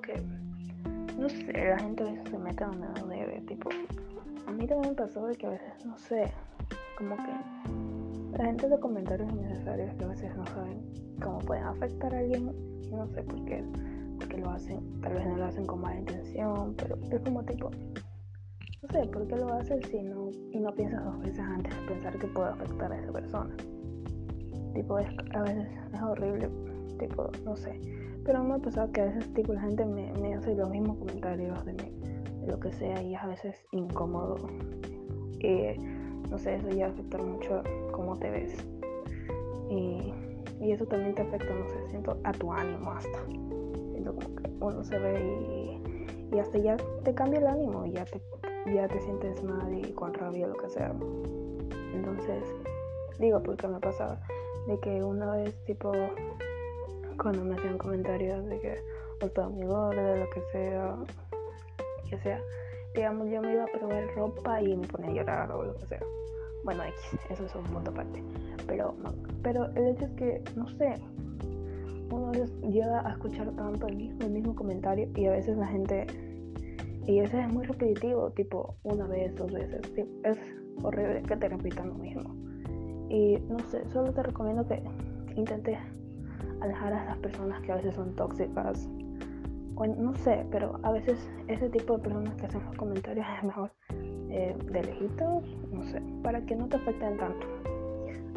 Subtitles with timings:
[0.00, 0.14] que,
[1.18, 3.70] no sé, la gente a veces se mete donde no debe, tipo,
[4.46, 6.32] a mí también me pasó de que a veces, no sé,
[6.96, 10.80] como que la gente hace comentarios innecesarios que a veces no saben
[11.22, 13.64] cómo pueden afectar a alguien, y no sé por qué,
[14.18, 17.70] porque lo hacen, tal vez no lo hacen con mala intención, pero es como tipo,
[18.82, 21.86] no sé, ¿por qué lo haces si no, y no piensas dos veces antes de
[21.86, 23.56] pensar que puede afectar a esa persona?
[24.74, 26.50] Tipo, es, a veces es horrible,
[26.98, 27.80] tipo, no sé.
[28.24, 31.64] Pero me ha pasado que a veces, tipo, la gente me, hace los mismos comentarios
[31.64, 31.92] de, mí,
[32.40, 34.36] de lo que sea y es a veces incómodo.
[35.40, 35.78] Y,
[36.30, 38.56] no sé, eso ya afecta mucho cómo te ves.
[39.70, 40.12] Y,
[40.60, 43.24] y eso también te afecta, no sé, siento a tu ánimo hasta.
[43.92, 45.80] Siento como que uno se ve
[46.32, 48.20] y, y hasta ya te cambia el ánimo y ya te,
[48.72, 50.92] ya te sientes mal y con rabia, lo que sea.
[51.94, 52.42] Entonces,
[53.18, 54.18] digo, porque me ha pasado
[54.66, 55.92] de que una vez, tipo,
[57.16, 58.78] cuando me hacían comentarios de que
[59.22, 60.96] o todo mi gorda, lo que sea,
[62.08, 62.40] que sea,
[62.94, 65.86] digamos, yo me iba a probar ropa y me ponía a llorar o lo que
[65.86, 66.00] sea.
[66.64, 68.22] Bueno, X, eso es un punto aparte.
[68.66, 68.94] Pero,
[69.42, 70.94] pero el hecho es que, no sé,
[72.10, 72.32] uno
[72.68, 76.06] llega a escuchar tanto el mismo, el mismo comentario y a veces la gente,
[77.06, 79.80] y a es muy repetitivo, tipo una vez, dos veces,
[80.24, 80.38] es
[80.82, 82.34] horrible que te repitan lo mismo.
[83.08, 84.82] Y no sé, solo te recomiendo que
[85.36, 85.78] intentes
[86.60, 88.88] alejar a esas personas que a veces son tóxicas.
[89.76, 91.18] O no sé, pero a veces
[91.48, 93.70] ese tipo de personas que hacen los comentarios es mejor
[94.30, 97.46] eh, de lejitos, no sé, para que no te afecten tanto.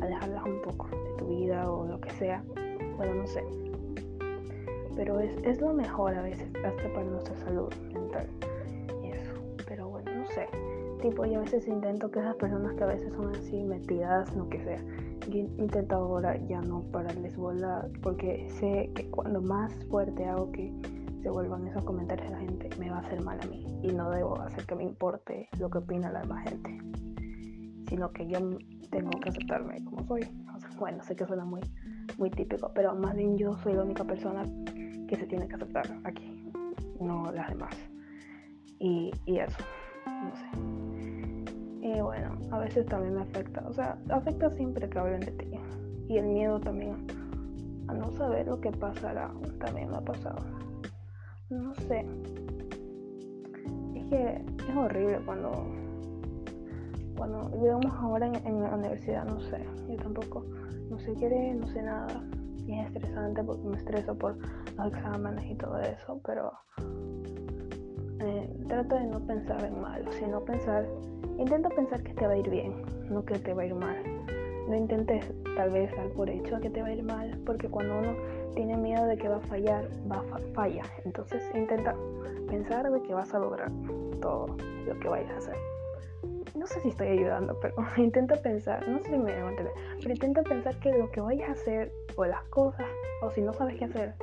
[0.01, 2.43] Alejarlas un poco de tu vida o lo que sea.
[2.97, 3.43] Bueno, no sé.
[4.95, 8.27] Pero es, es lo mejor a veces, hasta para nuestra salud mental.
[9.03, 9.33] Eso.
[9.65, 10.47] Pero bueno, no sé
[11.01, 14.49] tipo yo a veces intento que esas personas que a veces son así metidas, lo
[14.49, 14.79] que sea,
[15.29, 20.73] yo intento ahora ya no pararles bola porque sé que cuando más fuerte hago que
[21.21, 23.87] se vuelvan esos comentarios de la gente, me va a hacer mal a mí y
[23.87, 26.77] no debo hacer que me importe lo que opina la demás gente,
[27.89, 28.39] sino que yo
[28.89, 30.21] tengo que aceptarme como soy.
[30.77, 31.61] bueno, sé que suena muy,
[32.17, 34.43] muy típico, pero más bien yo soy la única persona
[35.07, 36.51] que se tiene que aceptar aquí,
[36.99, 37.75] no las demás.
[38.79, 39.57] Y, y eso,
[40.05, 40.68] no sé.
[41.95, 45.59] Y bueno, a veces también me afecta, o sea, afecta siempre que hablen de ti.
[46.07, 47.07] Y el miedo también
[47.87, 50.37] a no saber lo que pasará también me ha pasado.
[51.49, 52.05] No sé.
[53.95, 55.65] Es que es horrible cuando,
[57.17, 60.45] cuando digamos ahora en, la universidad, no sé, yo tampoco,
[60.91, 62.23] no sé qué, no sé nada.
[62.67, 64.37] Y es estresante porque me estreso por
[64.77, 66.51] los exámenes y todo eso, pero
[68.21, 70.85] eh, trato de no pensar en malo, sino pensar
[71.39, 72.73] Intenta pensar que te va a ir bien,
[73.09, 73.95] no que te va a ir mal.
[74.67, 75.25] No intentes
[75.55, 78.13] tal vez dar por hecho que te va a ir mal, porque cuando uno
[78.55, 80.83] tiene miedo de que va a fallar, va a falla.
[81.05, 81.95] Entonces intenta
[82.49, 83.71] pensar de que vas a lograr
[84.21, 85.55] todo lo que vayas a hacer.
[86.55, 90.13] No sé si estoy ayudando, pero intenta pensar, no sé si me a entender, pero
[90.13, 92.85] intenta pensar que lo que vayas a hacer o las cosas,
[93.21, 94.13] o si no sabes qué hacer,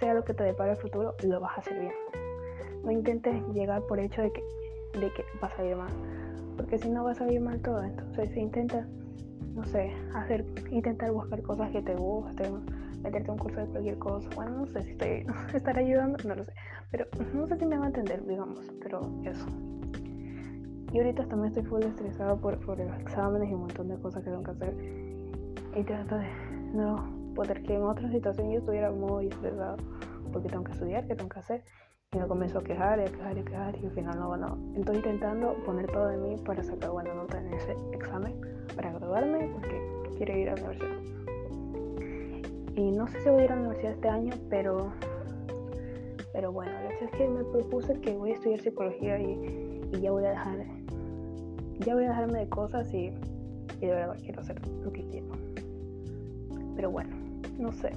[0.00, 2.23] sea lo que te depara el futuro, lo vas a hacer bien.
[2.84, 4.42] No intentes llegar por hecho de que,
[4.98, 5.90] de que vas a ir mal
[6.56, 7.82] porque si no va a salir mal todo.
[7.82, 8.86] Entonces intenta,
[9.54, 12.64] no sé, hacer, intentar buscar cosas que te gusten,
[13.02, 14.28] meterte un curso de cualquier cosa.
[14.34, 16.52] Bueno, no sé si estoy estar ayudando, no lo sé,
[16.90, 19.46] pero no sé si me va a entender, digamos, pero eso.
[20.92, 24.22] Y ahorita también estoy full estresado por, por los exámenes y un montón de cosas
[24.22, 24.74] que tengo que hacer.
[25.74, 26.28] Y trato de
[26.72, 29.76] no poder que en otra situación yo estuviera muy estresado
[30.32, 31.64] porque tengo que estudiar, que tengo que hacer
[32.14, 34.28] y me comenzó a quejar y a quejar y a quejar y al final no,
[34.28, 38.34] bueno, estoy intentando poner todo de mí para sacar buena nota en ese examen,
[38.76, 39.80] para graduarme, porque
[40.16, 41.14] quiero ir a la universidad.
[42.76, 44.92] Y no sé si voy a ir a la universidad este año, pero,
[46.32, 50.10] pero bueno, la hecho es que me propuse que voy a estudiar psicología y, ya
[50.10, 50.58] voy a dejar,
[51.78, 53.12] ya voy a dejarme de cosas y,
[53.80, 55.28] y de verdad quiero hacer lo que quiero.
[56.74, 57.14] Pero bueno,
[57.58, 57.92] no sé.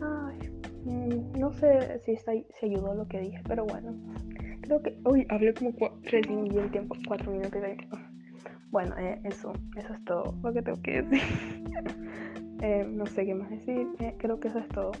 [0.00, 0.50] Ay,
[0.86, 3.94] no sé si, está, si ayudó lo que dije, pero bueno.
[4.62, 4.98] Creo que.
[5.04, 7.60] Uy, hablé como vi el tiempo, cuatro minutos.
[7.60, 7.76] De...
[8.70, 11.20] Bueno, eh, eso, eso es todo lo que tengo que decir.
[12.62, 13.86] Eh, no sé qué más decir.
[13.98, 14.92] Eh, creo que eso es todo.